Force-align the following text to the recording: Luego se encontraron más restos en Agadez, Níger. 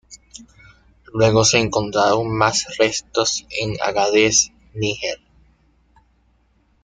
Luego 1.13 1.45
se 1.45 1.59
encontraron 1.59 2.27
más 2.35 2.65
restos 2.79 3.45
en 3.51 3.75
Agadez, 3.83 4.51
Níger. 4.73 5.19